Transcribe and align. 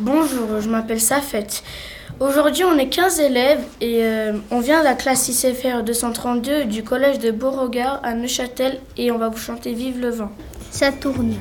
Bonjour, 0.00 0.60
je 0.60 0.68
m'appelle 0.68 1.00
Safet. 1.00 1.48
Aujourd'hui, 2.20 2.62
on 2.62 2.78
est 2.78 2.88
15 2.88 3.18
élèves 3.18 3.64
et 3.80 4.04
euh, 4.04 4.32
on 4.52 4.60
vient 4.60 4.78
de 4.78 4.84
la 4.84 4.94
classe 4.94 5.28
ICFR 5.28 5.82
232 5.82 6.66
du 6.66 6.84
collège 6.84 7.18
de 7.18 7.32
Beauregard 7.32 7.98
à 8.04 8.14
Neuchâtel 8.14 8.78
et 8.96 9.10
on 9.10 9.18
va 9.18 9.28
vous 9.28 9.38
chanter 9.38 9.72
Vive 9.72 10.00
le 10.00 10.10
vent. 10.10 10.30
Ça 10.70 10.92
tourne. 10.92 11.34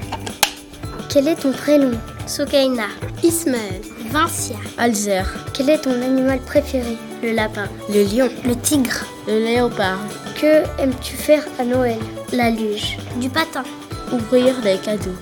Quel 1.07 1.28
est 1.28 1.35
ton 1.35 1.51
prénom? 1.51 1.91
Sokaina. 2.25 2.88
Ismaël. 3.23 3.81
Vincia. 4.12 4.55
Alzer. 4.80 5.32
Quel 5.54 5.70
est 5.70 5.82
ton 5.84 6.02
animal 6.02 6.39
préféré? 6.39 6.98
Le 7.21 7.34
lapin. 7.34 7.68
Le 7.89 8.04
lion. 8.05 8.30
Le 8.44 8.55
tigre. 8.55 9.05
Le 9.28 9.38
léopard. 9.38 10.00
Que 10.42 10.64
aimes-tu 10.82 11.16
faire 11.16 11.46
à 11.60 11.64
Noël? 11.64 12.00
La 12.34 12.50
luge. 12.50 12.98
Du 13.18 13.30
patin. 13.30 13.64
Ouvrir 14.12 14.60
des 14.64 14.78
cadeaux. 14.78 15.16